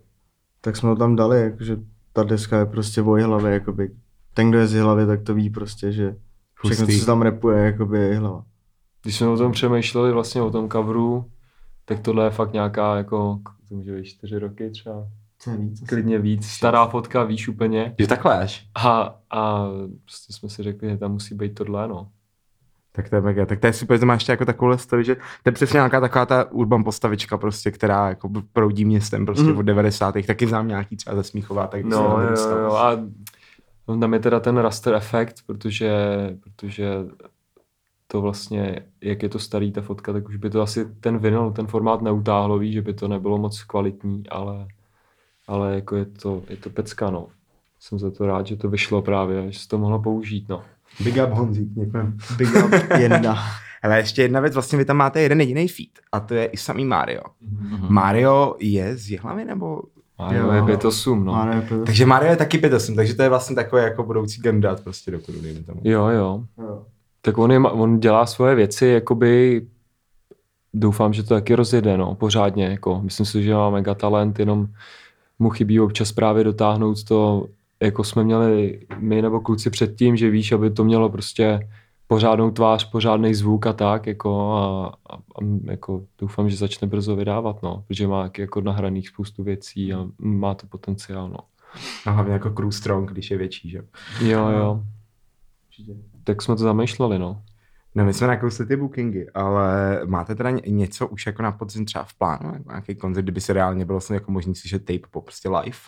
[0.61, 1.77] Tak jsme ho tam dali, jakože
[2.13, 3.91] ta deska je prostě o hlavě, jakoby.
[4.35, 6.17] Ten, kdo je z hlavy, tak to ví prostě, že
[6.59, 7.01] všechno, co Hustý.
[7.01, 8.43] se tam repuje, jakoby je hlava.
[9.03, 11.25] Když jsme o tom přemýšleli vlastně o tom coveru,
[11.85, 15.07] tak tohle je fakt nějaká jako, to může být čtyři roky třeba,
[15.39, 15.81] Co je víc?
[15.89, 17.95] klidně víc, stará fotka, víš úplně.
[17.99, 18.67] že takhle až?
[18.85, 19.67] A, a
[20.05, 22.09] prostě jsme si řekli, že tam musí být tohle, no.
[22.93, 23.47] Tak to je mega.
[23.47, 26.01] Tak to je super, že máš ještě jako takovou story, že to je přesně nějaká
[26.01, 29.59] taková ta urban postavička prostě, která jako proudí městem prostě Mhm.
[29.59, 30.15] od 90.
[30.27, 32.59] Taky znám nějaký třeba ze Smíchová, tak se No, jo, dostal.
[32.59, 32.91] jo, a
[33.97, 35.93] tam je teda ten raster efekt, protože,
[36.41, 36.89] protože
[38.07, 41.51] to vlastně, jak je to starý ta fotka, tak už by to asi ten vinyl,
[41.51, 44.67] ten formát neutáhlo, víš, že by to nebylo moc kvalitní, ale,
[45.47, 47.27] ale jako je to, je to pecka, no.
[47.81, 50.63] Jsem za to rád, že to vyšlo právě, že se to mohlo použít, no.
[51.05, 52.19] Big up Honzík, děkujem.
[52.37, 53.39] Big up Jenda.
[53.83, 56.57] Ale ještě jedna věc, vlastně vy tam máte jeden jediný feat a to je i
[56.57, 57.23] samý Mario.
[57.41, 57.87] Mhm.
[57.95, 59.83] Mario je z Jihlavy nebo?
[60.31, 61.45] Jo, je 5-8, no.
[61.45, 65.11] Ne, Takže Mario je taky 5 takže to je vlastně takový jako budoucí kandidát prostě
[65.11, 65.81] do kodu, dejme tomu.
[65.85, 66.45] Jo, jo.
[66.59, 66.83] jo.
[67.23, 69.63] Tak on, je, on dělá svoje věci, jakoby
[70.75, 73.01] doufám, že to taky rozjede, no, pořádně, jako.
[73.03, 74.67] Myslím si, že má mega talent, jenom
[75.39, 77.47] mu chybí občas právě dotáhnout to,
[77.83, 81.69] jako jsme měli my nebo kluci předtím, že víš, aby to mělo prostě
[82.09, 87.17] pořádnou tvář, pořádný zvuk a tak, jako a, a, a jako doufám, že začne brzo
[87.17, 91.39] vydávat, no, protože má jako nahraných spoustu věcí a má to potenciál, no.
[92.07, 93.83] A hlavně jako Crew Strong, když je větší, že?
[94.21, 94.83] Jo, jo.
[96.25, 97.43] Tak jsme to zamýšleli, no.
[97.95, 101.85] No my jsme nakousli ty bookingy, ale máte teda ně- něco už jako na podzim
[101.85, 105.09] třeba v plánu, jako nějaký koncert, kdyby se reálně bylo vlastně jako možný slyšet tape
[105.11, 105.79] po prostě live?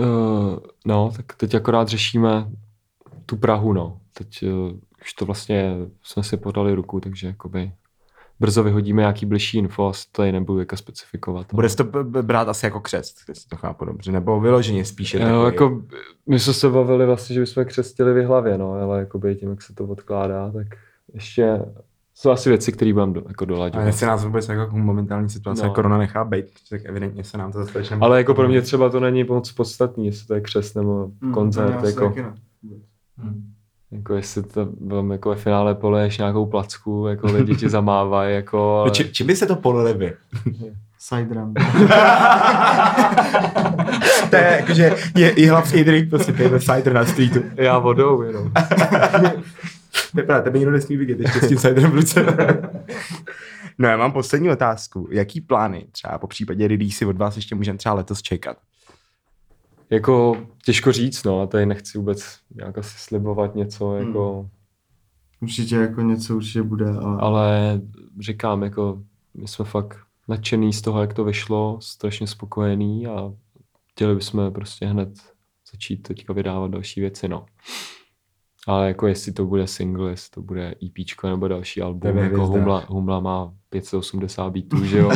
[0.00, 2.50] Uh, no, tak teď akorát řešíme
[3.26, 4.00] tu Prahu, no.
[4.12, 7.72] Teď uh, už to vlastně jsme si podali ruku, takže jakoby
[8.40, 11.46] brzo vyhodíme nějaký bližší info, asi to tady nebudu jaka specifikovat.
[11.54, 15.44] Bude to brát asi jako křest, jestli to chápu dobře, nebo vyloženě spíše Jo, takový.
[15.44, 15.82] jako,
[16.28, 19.62] my jsme se bavili vlastně, že bychom křestili v hlavě, no, ale jakoby tím, jak
[19.62, 20.66] se to odkládá, tak
[21.14, 21.58] ještě
[22.14, 23.86] jsou asi věci, které budeme do, jako A dolaďovat.
[23.86, 25.68] jestli nás vůbec jako momentální situace No.
[25.68, 25.74] no.
[25.74, 27.96] korona nechá být, tak evidentně se nám to zase začne...
[28.00, 31.32] Ale jako pro mě třeba to není moc podstatný, jestli to je křest nebo Hm,
[31.32, 32.14] koncert, jako,
[33.18, 33.52] Mhm.
[33.92, 38.76] Jako jestli to vám jako ve finále poleješ nějakou placku, jako lidi ti zamávají, jako,
[38.76, 38.88] ale...
[38.88, 40.12] No, či, čím by se to polili vy?
[40.98, 41.54] Sideram.
[44.30, 47.42] to je jakože je, je hlavský drink, prostě pijeme cider na streetu.
[47.56, 48.52] Já vodou jenom.
[50.12, 52.26] To je pravda, tebe nikdo nesmí vidět, ještě s tím ciderem v ruce.
[53.78, 55.08] no já mám poslední otázku.
[55.10, 58.56] Jaký plány třeba po případě release od vás ještě můžeme třeba letos čekat?
[59.90, 64.50] Jako těžko říct, no, a tady nechci vůbec nějak asi slibovat něco, jako
[65.42, 67.80] Určitě jako něco určitě bude, ale, Ale
[68.20, 69.02] říkám, jako
[69.34, 69.98] my jsme fakt
[70.28, 73.32] nadšený z toho, jak to vyšlo, strašně spokojený a
[73.92, 75.08] chtěli bychom prostě hned
[75.72, 77.46] začít teďka vydávat další věci, no.
[78.66, 82.46] Ale jako jestli to bude single, jestli to bude EPčko nebo další album, Tebe jako.
[82.46, 85.10] Humla, Humla má 580 beatů, že jo.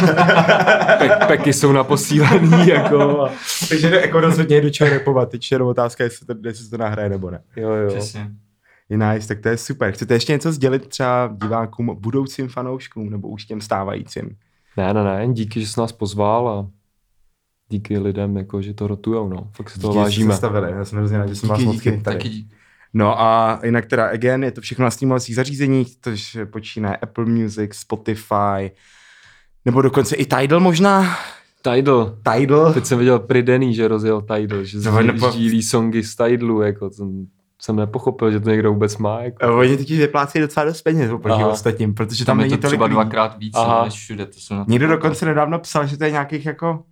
[0.98, 3.22] Pek, peky jsou na posílení, jako.
[3.22, 3.30] A...
[3.68, 5.30] Takže jako rozhodně je do čeho repovat.
[5.30, 7.40] Teď jenom otázka, jestli to, jestli to nahraje nebo ne.
[7.56, 7.88] Jo, jo.
[7.88, 8.30] Přesně.
[8.88, 9.92] Je nice, tak to je super.
[9.92, 14.36] Chcete ještě něco sdělit třeba divákům, budoucím fanouškům nebo už těm stávajícím?
[14.76, 16.66] Ne, ne, ne, díky, že jsi nás pozval a
[17.68, 19.50] díky lidem, jako, že to rotujou, no.
[19.52, 20.32] Fakt si toho Díky, že jste vážíme.
[20.32, 20.72] se stavili.
[20.72, 22.00] Já jsem hrozně rád, že jsem vás Díky, moc díky.
[22.00, 22.54] Taky díky.
[22.94, 27.74] No a jinak teda again, je to všechno na streamovacích zařízeních, tož počínaje Apple Music,
[27.74, 28.70] Spotify,
[29.64, 31.16] nebo dokonce i Tidal možná.
[31.62, 32.16] Tidal.
[32.32, 32.72] Tidal.
[32.74, 36.90] Teď jsem viděl Pridený, že rozjel Tidal, že No, nepo- sdílí songy z Tidalu, jako
[36.90, 37.26] jsem,
[37.62, 39.20] jsem nepochopil, že to někdo vůbec má.
[39.22, 39.44] Jako.
[39.44, 41.52] A Oni totiž vyplácejí docela dost peněz oproti Aha.
[41.52, 42.92] ostatním, protože tam, Tam je to tolik třeba lidí.
[42.94, 43.84] dvakrát víc Aha.
[43.84, 44.26] než všude.
[44.26, 46.82] To jsem na Někdo dokonce nedávno psal, že to je nějakých jako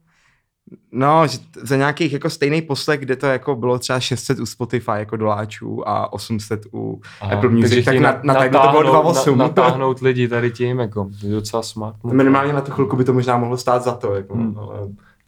[0.93, 1.23] No,
[1.63, 5.89] za nějakých jako stejný poslech, kde to jako bylo třeba 600 u Spotify jako doláčů
[5.89, 9.37] a 800 u Aha, Apple Music, takže tak na, na Tidal to bylo natáhnout- 2,8.
[9.37, 11.97] Na, natáhnout lidi tady tím, jako, to je docela smart.
[12.03, 14.15] To Minimálně na tu chvilku by to možná mohlo stát za to.
[14.15, 14.59] Jako, Hmm.
[14.59, 14.79] ale...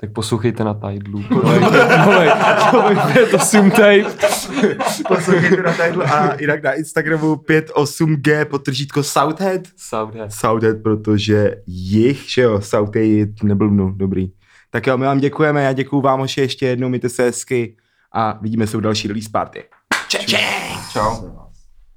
[0.00, 1.24] Tak poslouchejte na Tidalu.
[3.20, 4.04] Je to sum tape.
[5.08, 9.60] Poslouchejte na Tidal a jinak na Instagramu 58G potržítko Southhead.
[9.76, 10.32] Soundhead.
[10.32, 14.30] Southhead, protože jich, že jo, Southhead neblbnu, dobrý.
[14.74, 17.76] Tak jo, my vám děkujeme, já děkuju vám hoši ještě jednou, mějte se hezky
[18.12, 19.64] a vidíme se u další release party.
[20.08, 20.38] Čau, čau.
[20.92, 21.43] Čau.